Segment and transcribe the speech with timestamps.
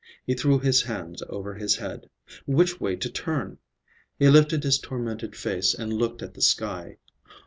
[0.25, 2.09] He threw his hands over his head.
[2.47, 3.59] Which way to turn?
[4.17, 6.97] He lifted his tormented face and looked at the sky.